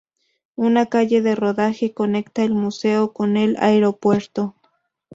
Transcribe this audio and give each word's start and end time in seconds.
Una 0.55 0.87
calle 0.87 1.21
de 1.21 1.35
rodaje 1.35 1.93
conecta 1.93 2.43
el 2.43 2.55
museo 2.55 3.13
con 3.13 3.37
el 3.37 3.55
aeropuerto. 3.59 4.55